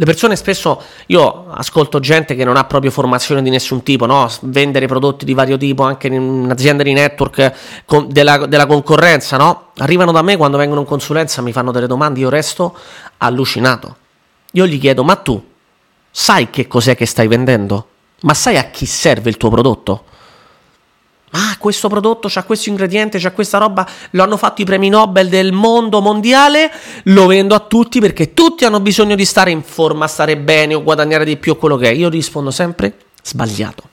Le 0.00 0.06
persone 0.06 0.34
spesso, 0.34 0.82
io 1.08 1.50
ascolto 1.50 2.00
gente 2.00 2.34
che 2.34 2.42
non 2.42 2.56
ha 2.56 2.64
proprio 2.64 2.90
formazione 2.90 3.42
di 3.42 3.50
nessun 3.50 3.82
tipo, 3.82 4.06
no? 4.06 4.26
vendere 4.40 4.86
prodotti 4.86 5.26
di 5.26 5.34
vario 5.34 5.58
tipo 5.58 5.82
anche 5.82 6.06
in 6.06 6.14
un'azienda 6.14 6.82
di 6.82 6.94
network 6.94 7.52
con, 7.84 8.08
della, 8.08 8.46
della, 8.46 8.64
concorrenza, 8.64 9.36
no? 9.36 9.72
arrivano 9.76 10.10
da 10.10 10.22
me 10.22 10.38
quando 10.38 10.56
vengono 10.56 10.80
in 10.80 10.86
consulenza, 10.86 11.42
mi 11.42 11.52
fanno 11.52 11.70
delle 11.70 11.86
domande, 11.86 12.20
io 12.20 12.30
resto 12.30 12.74
allucinato. 13.18 13.96
Io 14.52 14.66
gli 14.66 14.80
chiedo, 14.80 15.04
ma 15.04 15.16
tu 15.16 15.42
sai 16.10 16.48
che 16.48 16.66
cos'è 16.66 16.96
che 16.96 17.04
stai 17.04 17.28
vendendo? 17.28 17.88
Ma 18.22 18.32
sai 18.32 18.56
a 18.56 18.70
chi 18.70 18.86
serve 18.86 19.28
il 19.28 19.36
tuo 19.36 19.50
prodotto? 19.50 20.04
Ah, 21.32 21.56
questo 21.58 21.88
prodotto 21.88 22.26
c'ha 22.28 22.42
questo 22.42 22.70
ingrediente, 22.70 23.20
c'ha 23.20 23.30
questa 23.30 23.58
roba, 23.58 23.88
lo 24.10 24.22
hanno 24.22 24.36
fatto 24.36 24.62
i 24.62 24.64
premi 24.64 24.88
Nobel 24.88 25.28
del 25.28 25.52
mondo 25.52 26.00
mondiale, 26.00 26.72
lo 27.04 27.26
vendo 27.26 27.54
a 27.54 27.60
tutti 27.60 28.00
perché 28.00 28.34
tutti 28.34 28.64
hanno 28.64 28.80
bisogno 28.80 29.14
di 29.14 29.24
stare 29.24 29.52
in 29.52 29.62
forma, 29.62 30.08
stare 30.08 30.36
bene 30.36 30.74
o 30.74 30.82
guadagnare 30.82 31.24
di 31.24 31.36
più 31.36 31.52
o 31.52 31.56
quello 31.56 31.76
che 31.76 31.90
è. 31.90 31.92
Io 31.92 32.08
rispondo 32.08 32.50
sempre 32.50 32.96
sbagliato. 33.22 33.84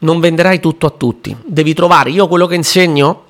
Non 0.00 0.20
venderai 0.20 0.60
tutto 0.60 0.86
a 0.86 0.90
tutti, 0.90 1.34
devi 1.44 1.72
trovare, 1.72 2.10
io 2.10 2.28
quello 2.28 2.46
che 2.46 2.54
insegno 2.54 3.24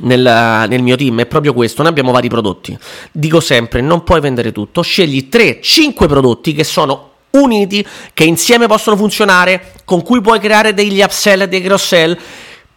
nel, 0.00 0.66
nel, 0.68 0.82
mio 0.82 0.96
team 0.96 1.20
è 1.20 1.26
proprio 1.26 1.54
questo. 1.54 1.82
Noi 1.82 1.90
abbiamo 1.90 2.12
vari 2.12 2.28
prodotti. 2.28 2.78
Dico 3.10 3.40
sempre: 3.40 3.80
non 3.80 4.04
puoi 4.04 4.20
vendere 4.20 4.52
tutto. 4.52 4.82
Scegli 4.82 5.28
3-5 5.30 6.06
prodotti 6.06 6.52
che 6.52 6.64
sono 6.64 7.07
uniti, 7.30 7.86
che 8.14 8.24
insieme 8.24 8.66
possono 8.66 8.96
funzionare, 8.96 9.72
con 9.84 10.02
cui 10.02 10.20
puoi 10.20 10.38
creare 10.38 10.74
degli 10.74 11.00
upsell 11.00 11.42
e 11.42 11.48
dei 11.48 11.62
cross 11.62 11.86
sell. 11.86 12.18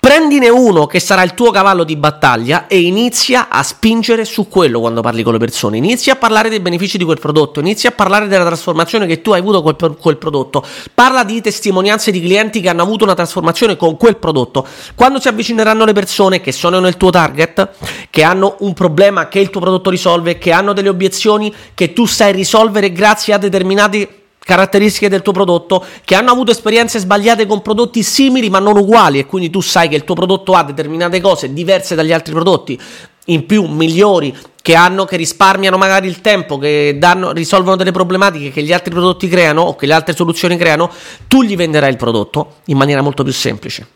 Prendine 0.01 0.50
uno 0.50 0.88
che 0.88 1.00
sarà 1.00 1.22
il 1.22 1.36
tuo 1.36 1.51
cavallo 1.51 1.84
di 1.84 1.96
battaglia 1.96 2.65
e 2.65 2.79
inizia 2.79 3.50
a 3.50 3.62
spingere 3.62 4.25
su 4.25 4.48
quello 4.48 4.79
quando 4.79 5.01
parli 5.01 5.22
con 5.22 5.34
le 5.34 5.38
persone. 5.38 5.77
Inizia 5.77 6.13
a 6.13 6.15
parlare 6.15 6.50
dei 6.50 6.60
benefici 6.60 6.98
di 6.98 7.03
quel 7.03 7.20
prodotto, 7.20 7.60
inizia 7.60 7.89
a 7.89 7.91
parlare 7.91 8.27
della 8.27 8.43
trasformazione 8.43 9.05
che 9.05 9.22
tu 9.22 9.29
hai 9.29 9.41
avuto 9.41 9.62
con 9.62 9.96
quel 10.00 10.17
prodotto. 10.17 10.65
Parla 10.96 11.24
di 11.24 11.39
testimonianze 11.39 12.10
di 12.10 12.20
clienti 12.20 12.62
che 12.62 12.70
hanno 12.70 12.81
avuto 12.81 13.03
una 13.03 13.13
trasformazione 13.13 13.77
con 13.77 13.96
quel 13.96 14.17
prodotto. 14.17 14.65
Quando 14.96 15.20
si 15.20 15.27
avvicineranno 15.27 15.86
le 15.86 15.93
persone 15.93 16.41
che 16.41 16.51
sono 16.51 16.79
nel 16.79 16.98
tuo 16.98 17.12
target, 17.12 17.70
che 18.10 18.24
hanno 18.24 18.55
un 18.62 18.74
problema 18.74 19.27
che 19.27 19.38
il 19.38 19.51
tuo 19.51 19.62
prodotto 19.62 19.91
risolve, 19.91 20.39
che 20.39 20.51
hanno 20.51 20.74
delle 20.74 20.89
obiezioni 20.89 21.53
che 21.75 21.93
tu 21.93 22.08
sai 22.08 22.31
risolvere 22.31 22.91
grazie 22.91 23.36
a 23.36 23.38
determinati 23.38 24.21
caratteristiche 24.51 25.08
del 25.08 25.22
tuo 25.22 25.31
prodotto 25.31 25.81
che 26.03 26.13
hanno 26.13 26.31
avuto 26.31 26.51
esperienze 26.51 27.00
sbagliate 27.00 27.46
con 27.46 27.62
prodotti 27.62 28.03
simili 28.03 28.50
ma 28.50 28.60
non 28.60 28.75
uguali 28.75 29.17
e 29.17 29.25
quindi 29.25 29.50
tu 29.50 29.62
sai 29.62 29.88
che 29.88 29.96
il 29.96 30.03
tuo 30.03 30.13
prodotto 30.13 30.51
ha 30.51 30.63
determinate 30.63 31.22
cose 31.22 31.53
diverse 31.53 31.96
dagli 31.96 32.12
altri 32.12 32.34
prodotti 32.34 32.77
in 33.25 33.46
più 33.46 33.65
migliori 33.65 34.36
che 34.62 34.75
hanno 34.75 35.05
che 35.05 35.15
risparmiano 35.15 35.77
magari 35.77 36.08
il 36.08 36.20
tempo 36.20 36.58
che 36.58 36.98
danno, 37.00 37.31
risolvono 37.31 37.77
delle 37.77 37.91
problematiche 37.91 38.51
che 38.51 38.62
gli 38.62 38.74
altri 38.74 38.91
prodotti 38.91 39.29
creano 39.29 39.62
o 39.62 39.75
che 39.77 39.86
le 39.86 39.93
altre 39.93 40.13
soluzioni 40.13 40.58
creano 40.58 40.91
tu 41.29 41.43
gli 41.43 41.55
venderai 41.55 41.89
il 41.89 41.98
prodotto 41.98 42.55
in 42.65 42.75
maniera 42.75 43.01
molto 43.01 43.24
più 43.24 43.31
semplice 43.31 43.88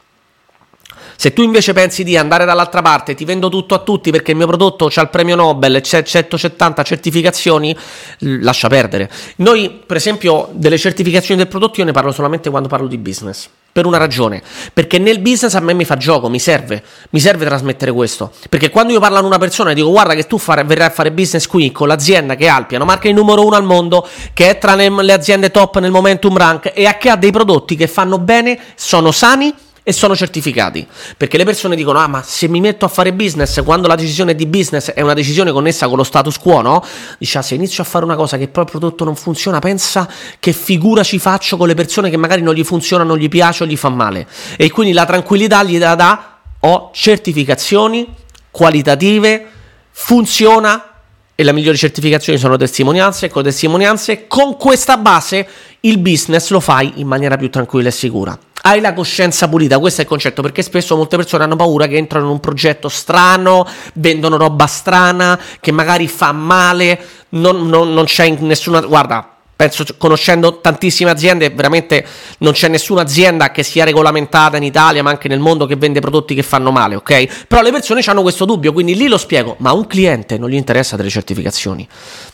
se 1.15 1.33
tu 1.33 1.41
invece 1.41 1.73
pensi 1.73 2.03
di 2.03 2.17
andare 2.17 2.45
dall'altra 2.45 2.81
parte, 2.81 3.15
ti 3.15 3.25
vendo 3.25 3.49
tutto 3.49 3.73
a 3.75 3.79
tutti 3.79 4.11
perché 4.11 4.31
il 4.31 4.37
mio 4.37 4.47
prodotto 4.47 4.89
ha 4.93 5.01
il 5.01 5.09
premio 5.09 5.35
Nobel, 5.35 5.81
c'è 5.81 6.03
170 6.03 6.83
certificazioni, 6.83 7.75
lascia 8.19 8.67
perdere. 8.67 9.09
Noi, 9.37 9.81
per 9.85 9.97
esempio, 9.97 10.49
delle 10.51 10.77
certificazioni 10.77 11.39
del 11.39 11.49
prodotto 11.49 11.79
io 11.79 11.85
ne 11.85 11.91
parlo 11.91 12.11
solamente 12.11 12.49
quando 12.49 12.67
parlo 12.67 12.87
di 12.87 12.97
business. 12.97 13.49
Per 13.75 13.85
una 13.85 13.97
ragione, 13.97 14.41
perché 14.71 14.99
nel 14.99 15.19
business 15.19 15.53
a 15.53 15.59
me 15.59 15.73
mi 15.73 15.83
fa 15.83 15.97
gioco, 15.97 16.29
mi 16.29 16.39
serve, 16.39 16.81
mi 17.09 17.19
serve 17.19 17.43
trasmettere 17.43 17.91
questo. 17.91 18.31
Perché 18.47 18.69
quando 18.69 18.93
io 18.93 19.01
parlo 19.01 19.17
a 19.17 19.21
una 19.21 19.37
persona 19.37 19.71
e 19.71 19.73
dico 19.73 19.89
guarda 19.89 20.13
che 20.13 20.27
tu 20.27 20.37
fare, 20.37 20.63
verrai 20.63 20.87
a 20.87 20.89
fare 20.91 21.11
business 21.11 21.45
qui 21.45 21.73
con 21.73 21.89
l'azienda 21.89 22.35
che 22.35 22.47
ha 22.47 22.57
il 22.57 22.67
piano 22.67 22.85
marketing 22.85 23.17
numero 23.17 23.45
uno 23.45 23.57
al 23.57 23.65
mondo, 23.65 24.07
che 24.33 24.49
è 24.49 24.57
tra 24.59 24.75
le, 24.75 24.89
le 24.89 25.11
aziende 25.11 25.51
top 25.51 25.79
nel 25.79 25.91
momentum 25.91 26.37
rank 26.37 26.71
e 26.73 26.95
che 26.97 27.09
ha 27.09 27.17
dei 27.17 27.31
prodotti 27.31 27.75
che 27.75 27.87
fanno 27.87 28.17
bene, 28.17 28.57
sono 28.75 29.11
sani 29.11 29.53
e 29.87 29.93
sono 29.93 30.15
certificati. 30.15 30.85
Perché 31.15 31.37
le 31.37 31.45
persone 31.45 31.75
dicono: 31.75 31.99
Ah, 31.99 32.07
ma 32.07 32.23
se 32.23 32.47
mi 32.47 32.59
metto 32.59 32.85
a 32.85 32.87
fare 32.87 33.13
business 33.13 33.63
quando 33.63 33.87
la 33.87 33.93
decisione 33.93 34.33
di 34.33 34.47
business 34.47 34.89
è 34.89 35.01
una 35.01 35.13
decisione 35.13 35.51
connessa 35.51 35.87
con 35.87 35.97
lo 35.97 36.03
status 36.03 36.39
quo, 36.39 36.61
no? 36.61 36.83
Dice: 37.19 37.37
ah, 37.37 37.41
se 37.43 37.53
inizio 37.53 37.83
a 37.83 37.85
fare 37.85 38.03
una 38.03 38.15
cosa 38.15 38.35
che 38.37 38.47
poi 38.47 38.63
il 38.63 38.69
prodotto 38.71 39.03
non 39.03 39.15
funziona, 39.15 39.59
pensa 39.59 40.09
che 40.39 40.53
figura 40.53 41.03
ci 41.03 41.19
faccio 41.19 41.55
con 41.55 41.67
le 41.67 41.75
persone 41.75 42.09
che 42.09 42.17
magari 42.17 42.41
non 42.41 42.55
gli 42.55 42.63
funziona, 42.63 43.03
non 43.03 43.17
gli 43.17 43.29
piace 43.29 43.63
o 43.63 43.67
gli 43.67 43.77
fa 43.77 43.89
male. 43.89 44.27
E 44.57 44.71
quindi 44.71 44.91
la 44.91 45.05
tranquillità 45.05 45.63
gli 45.63 45.77
dà 45.77 45.93
da 45.93 46.39
ho 46.61 46.89
certificazioni 46.91 48.07
qualitative, 48.49 49.45
funziona. 49.91 50.89
E 51.37 51.43
le 51.43 51.51
migliori 51.51 51.77
certificazioni 51.77 52.39
sono 52.39 52.57
testimonianze. 52.57 53.27
E 53.27 53.29
con 53.29 53.43
testimonianze, 53.43 54.25
con 54.25 54.57
questa 54.57 54.97
base, 54.97 55.47
il 55.81 55.99
business 55.99 56.49
lo 56.49 56.59
fai 56.59 56.93
in 56.95 57.07
maniera 57.07 57.37
più 57.37 57.51
tranquilla 57.51 57.89
e 57.89 57.91
sicura 57.91 58.39
hai 58.67 58.81
la 58.81 58.93
coscienza 58.93 59.47
pulita, 59.47 59.77
questo 59.77 60.01
è 60.01 60.03
il 60.03 60.09
concetto, 60.09 60.41
perché 60.41 60.63
spesso 60.63 60.95
molte 60.95 61.17
persone 61.17 61.43
hanno 61.43 61.55
paura 61.55 61.85
che 61.85 61.97
entrano 61.97 62.25
in 62.25 62.31
un 62.31 62.39
progetto 62.39 62.89
strano, 62.89 63.67
vendono 63.93 64.37
roba 64.37 64.65
strana, 64.65 65.39
che 65.59 65.71
magari 65.71 66.07
fa 66.07 66.31
male, 66.31 66.99
non, 67.29 67.67
non, 67.67 67.93
non 67.93 68.05
c'è 68.05 68.27
nessuna... 68.39 68.81
Guarda, 68.81 69.29
penso 69.55 69.85
conoscendo 69.99 70.61
tantissime 70.61 71.11
aziende, 71.11 71.51
veramente 71.51 72.05
non 72.39 72.53
c'è 72.53 72.67
nessuna 72.67 73.01
azienda 73.01 73.51
che 73.51 73.61
sia 73.61 73.85
regolamentata 73.85 74.57
in 74.57 74.63
Italia, 74.63 75.03
ma 75.03 75.11
anche 75.11 75.27
nel 75.27 75.39
mondo 75.39 75.67
che 75.67 75.75
vende 75.75 75.99
prodotti 75.99 76.33
che 76.33 76.43
fanno 76.43 76.71
male, 76.71 76.95
ok? 76.95 77.45
Però 77.47 77.61
le 77.61 77.71
persone 77.71 78.01
hanno 78.03 78.23
questo 78.23 78.45
dubbio, 78.45 78.73
quindi 78.73 78.95
lì 78.95 79.07
lo 79.07 79.19
spiego, 79.19 79.55
ma 79.59 79.73
un 79.73 79.85
cliente 79.85 80.39
non 80.39 80.49
gli 80.49 80.55
interessa 80.55 80.95
delle 80.95 81.09
certificazioni. 81.09 81.87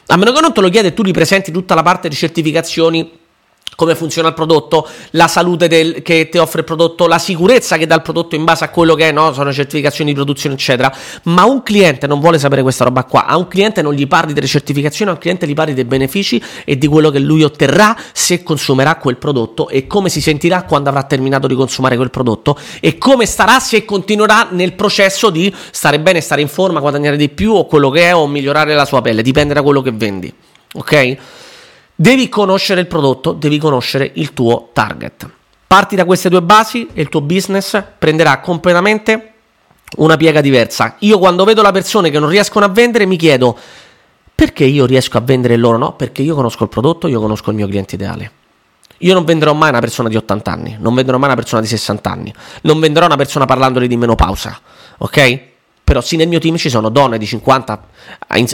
A 0.07 0.15
meno 0.15 0.31
che 0.31 0.39
non 0.39 0.53
te 0.53 0.61
lo 0.61 0.69
chiede, 0.69 0.93
tu 0.93 1.03
gli 1.03 1.11
presenti 1.11 1.51
tutta 1.51 1.75
la 1.75 1.83
parte 1.83 2.07
di 2.07 2.15
certificazioni 2.15 3.19
come 3.81 3.95
funziona 3.95 4.27
il 4.27 4.35
prodotto, 4.35 4.87
la 5.11 5.27
salute 5.27 5.67
del, 5.67 6.03
che 6.03 6.29
ti 6.29 6.37
offre 6.37 6.59
il 6.59 6.65
prodotto, 6.65 7.07
la 7.07 7.17
sicurezza 7.17 7.77
che 7.77 7.87
dà 7.87 7.95
il 7.95 8.03
prodotto 8.03 8.35
in 8.35 8.43
base 8.43 8.63
a 8.63 8.69
quello 8.69 8.93
che 8.93 9.09
è, 9.09 9.11
no? 9.11 9.33
sono 9.33 9.51
certificazioni 9.51 10.11
di 10.11 10.15
produzione, 10.15 10.53
eccetera. 10.53 10.95
Ma 11.23 11.45
un 11.45 11.63
cliente 11.63 12.05
non 12.05 12.19
vuole 12.19 12.37
sapere 12.37 12.61
questa 12.61 12.83
roba 12.83 13.05
qua. 13.05 13.25
A 13.25 13.37
un 13.37 13.47
cliente 13.47 13.81
non 13.81 13.95
gli 13.95 14.05
parli 14.05 14.33
delle 14.33 14.45
certificazioni, 14.45 15.09
a 15.09 15.15
un 15.15 15.19
cliente 15.19 15.47
gli 15.47 15.55
parli 15.55 15.73
dei 15.73 15.85
benefici 15.85 16.39
e 16.63 16.77
di 16.77 16.85
quello 16.85 17.09
che 17.09 17.17
lui 17.17 17.41
otterrà 17.41 17.97
se 18.13 18.43
consumerà 18.43 18.97
quel 18.97 19.17
prodotto 19.17 19.67
e 19.67 19.87
come 19.87 20.09
si 20.09 20.21
sentirà 20.21 20.61
quando 20.61 20.89
avrà 20.89 21.01
terminato 21.01 21.47
di 21.47 21.55
consumare 21.55 21.95
quel 21.95 22.11
prodotto 22.11 22.55
e 22.81 22.99
come 22.99 23.25
starà 23.25 23.59
se 23.59 23.83
continuerà 23.83 24.49
nel 24.51 24.73
processo 24.73 25.31
di 25.31 25.51
stare 25.71 25.99
bene, 25.99 26.21
stare 26.21 26.41
in 26.41 26.49
forma, 26.49 26.79
guadagnare 26.81 27.17
di 27.17 27.29
più 27.29 27.53
o 27.53 27.65
quello 27.65 27.89
che 27.89 28.09
è 28.09 28.15
o 28.15 28.27
migliorare 28.27 28.75
la 28.75 28.85
sua 28.85 29.01
pelle, 29.01 29.23
dipende 29.23 29.55
da 29.55 29.63
quello 29.63 29.81
che 29.81 29.91
vendi. 29.91 30.31
Ok? 30.73 31.17
Devi 31.95 32.29
conoscere 32.29 32.81
il 32.81 32.87
prodotto, 32.87 33.33
devi 33.33 33.57
conoscere 33.57 34.11
il 34.15 34.33
tuo 34.33 34.69
target. 34.73 35.29
Parti 35.67 35.95
da 35.95 36.05
queste 36.05 36.29
due 36.29 36.41
basi 36.41 36.89
e 36.93 37.01
il 37.01 37.09
tuo 37.09 37.21
business 37.21 37.81
prenderà 37.97 38.39
completamente 38.39 39.33
una 39.97 40.17
piega 40.17 40.41
diversa. 40.41 40.95
Io 40.99 41.19
quando 41.19 41.43
vedo 41.43 41.61
le 41.61 41.71
persone 41.71 42.09
che 42.09 42.19
non 42.19 42.29
riescono 42.29 42.65
a 42.65 42.69
vendere 42.69 43.05
mi 43.05 43.17
chiedo 43.17 43.57
perché 44.33 44.63
io 44.63 44.85
riesco 44.85 45.17
a 45.17 45.21
vendere 45.21 45.55
loro 45.55 45.77
no? 45.77 45.93
Perché 45.93 46.23
io 46.23 46.33
conosco 46.33 46.63
il 46.63 46.69
prodotto, 46.69 47.07
io 47.07 47.19
conosco 47.19 47.51
il 47.51 47.55
mio 47.55 47.67
cliente 47.67 47.95
ideale. 47.95 48.31
Io 48.97 49.13
non 49.13 49.23
venderò 49.23 49.53
mai 49.53 49.69
una 49.69 49.79
persona 49.79 50.09
di 50.09 50.15
80 50.15 50.51
anni, 50.51 50.77
non 50.79 50.93
venderò 50.93 51.17
mai 51.17 51.27
una 51.27 51.37
persona 51.37 51.61
di 51.61 51.67
60 51.67 52.09
anni, 52.09 52.33
non 52.63 52.79
venderò 52.79 53.05
una 53.05 53.15
persona 53.15 53.45
parlandole 53.45 53.87
di 53.87 53.97
menopausa, 53.97 54.59
ok? 54.97 55.39
Però 55.83 56.01
sì, 56.01 56.15
nel 56.15 56.27
mio 56.27 56.39
team 56.39 56.57
ci 56.57 56.69
sono 56.69 56.89
donne 56.89 57.17
di 57.17 57.25
50 57.25 57.87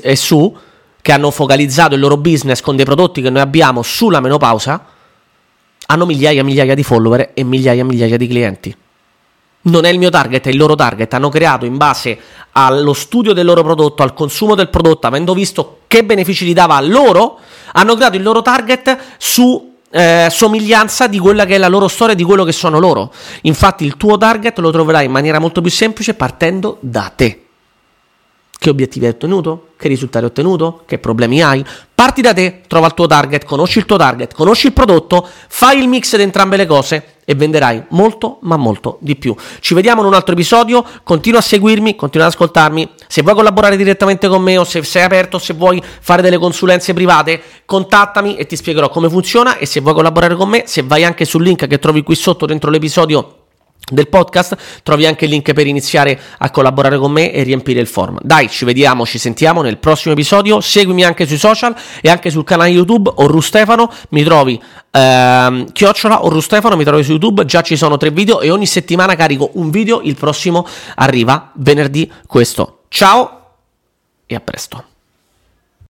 e 0.02 0.16
su 0.16 0.58
che 1.08 1.14
hanno 1.14 1.32
focalizzato 1.32 1.96
il 1.96 2.02
loro 2.02 2.18
business 2.18 2.60
con 2.60 2.76
dei 2.76 2.84
prodotti 2.84 3.22
che 3.22 3.30
noi 3.30 3.40
abbiamo 3.40 3.82
sulla 3.82 4.20
menopausa, 4.20 4.84
hanno 5.86 6.06
migliaia 6.06 6.42
e 6.42 6.44
migliaia 6.44 6.76
di 6.76 6.84
follower 6.84 7.32
e 7.34 7.46
migliaia 7.46 7.80
e 7.80 7.86
migliaia 7.86 8.18
di 8.18 8.28
clienti. 8.28 8.76
Non 9.62 9.86
è 9.86 9.90
il 9.90 10.00
mio 10.00 10.10
target, 10.10 10.48
è 10.48 10.50
il 10.50 10.58
loro 10.58 10.76
target. 10.76 11.14
Hanno 11.14 11.30
creato 11.30 11.64
in 11.64 11.78
base 11.78 12.20
allo 12.52 12.92
studio 12.92 13.32
del 13.32 13.46
loro 13.46 13.64
prodotto, 13.64 14.04
al 14.04 14.14
consumo 14.14 14.54
del 14.54 14.68
prodotto, 14.68 15.08
avendo 15.08 15.34
visto 15.34 15.80
che 15.88 16.04
benefici 16.04 16.46
gli 16.46 16.54
dava 16.54 16.76
a 16.76 16.82
loro, 16.82 17.40
hanno 17.72 17.96
creato 17.96 18.18
il 18.18 18.24
loro 18.24 18.42
target 18.42 18.98
su 19.18 19.76
eh, 19.90 20.28
somiglianza 20.30 21.08
di 21.08 21.20
quella 21.20 21.46
che 21.46 21.56
è 21.56 21.58
la 21.58 21.70
loro 21.70 21.88
storia, 21.88 22.16
di 22.16 22.24
quello 22.24 22.44
che 22.44 22.52
sono 22.52 22.80
loro. 22.80 23.14
Infatti, 23.44 23.86
il 23.86 23.96
tuo 23.96 24.18
target 24.18 24.60
lo 24.60 24.72
troverai 24.72 25.06
in 25.06 25.12
maniera 25.12 25.40
molto 25.40 25.62
più 25.62 25.72
semplice 25.72 26.16
partendo 26.16 26.80
da 26.82 27.14
te. 27.16 27.44
Che 28.60 28.70
obiettivi 28.70 29.06
hai 29.06 29.12
ottenuto? 29.12 29.70
Che 29.78 29.88
risultati 29.88 30.26
hai 30.26 30.32
ottenuto? 30.32 30.82
Che 30.86 30.98
problemi 30.98 31.44
hai? 31.44 31.64
Parti 31.94 32.22
da 32.22 32.34
te, 32.34 32.62
trova 32.68 32.88
il 32.88 32.94
tuo 32.96 33.06
target, 33.06 33.46
conosci 33.46 33.78
il 33.78 33.86
tuo 33.86 33.98
target, 33.98 34.34
conosci 34.34 34.68
il 34.68 34.74
prodotto, 34.74 35.28
fai 35.48 35.80
il 35.80 35.88
mix 35.88 36.16
di 36.16 36.24
entrambe 36.24 36.58
le 36.58 36.66
cose 36.66 37.18
e 37.24 37.36
venderai 37.36 37.84
molto, 37.90 38.40
ma 38.42 38.56
molto 38.56 38.98
di 39.02 39.16
più. 39.16 39.36
Ci 39.60 39.74
vediamo 39.74 40.02
in 40.02 40.08
un 40.08 40.14
altro 40.14 40.34
episodio. 40.34 40.84
Continua 41.04 41.40
a 41.40 41.44
seguirmi, 41.44 41.96
continua 41.96 42.26
ad 42.26 42.34
ascoltarmi. 42.34 42.90
Se 43.08 43.22
vuoi 43.22 43.36
collaborare 43.36 43.78
direttamente 43.78 44.28
con 44.28 44.42
me 44.42 44.58
o 44.58 44.64
se 44.64 44.82
sei 44.84 45.04
aperto, 45.04 45.38
se 45.38 45.54
vuoi 45.54 45.82
fare 46.00 46.22
delle 46.22 46.38
consulenze 46.38 46.94
private, 46.94 47.42
contattami 47.66 48.38
e 48.38 48.46
ti 48.46 48.56
spiegherò 48.56 48.90
come 48.90 49.10
funziona. 49.10 49.58
E 49.58 49.66
se 49.66 49.82
vuoi 49.82 49.94
collaborare 49.94 50.36
con 50.36 50.50
me, 50.50 50.64
se 50.66 50.84
vai 50.84 51.04
anche 51.04 51.26
sul 51.26 51.44
link 51.44 51.68
che 51.68 51.80
trovi 51.80 52.02
qui 52.02 52.16
sotto 52.16 52.46
dentro 52.46 52.72
l'episodio 52.72 53.37
del 53.90 54.08
podcast 54.10 54.58
trovi 54.84 55.06
anche 55.06 55.26
il 55.26 55.32
link 55.32 55.54
per 55.54 55.68
iniziare 55.68 56.20
a 56.40 56.50
collaborare 56.50 56.98
con 56.98 57.12
me 57.12 57.32
e 57.32 57.44
riempire 57.44 57.80
il 57.80 57.88
form. 57.88 58.18
Dai, 58.22 58.50
ci 58.50 58.66
vediamo, 58.66 59.06
ci 59.06 59.18
sentiamo 59.18 59.62
nel 59.62 59.78
prossimo 59.78 60.14
episodio. 60.14 60.60
Seguimi 60.60 61.04
anche 61.04 61.26
sui 61.26 61.38
social 61.38 61.76
e 62.02 62.10
anche 62.10 62.30
sul 62.30 62.44
canale 62.44 62.70
YouTube 62.70 63.12
Orru 63.16 63.42
Stefano. 63.42 63.92
Mi 64.10 64.24
trovi 64.24 64.62
ehm, 64.92 65.72
chiocciola 65.72 66.26
Orru 66.26 66.40
Stefano, 66.40 66.76
mi 66.76 66.84
trovi 66.84 67.04
su 67.04 67.12
YouTube. 67.12 67.46
Già 67.46 67.62
ci 67.62 67.76
sono 67.76 67.98
tre 67.98 68.12
video 68.12 68.42
e 68.42 68.50
ogni 68.50 68.66
settimana 68.66 69.16
carico 69.16 69.52
un 69.54 69.70
video. 69.70 70.02
Il 70.02 70.16
prossimo 70.16 70.68
arriva 70.96 71.52
venerdì 71.56 72.12
questo. 72.26 72.84
Ciao 72.90 73.42
e 74.26 74.36
a 74.36 74.40
presto. 74.40 74.87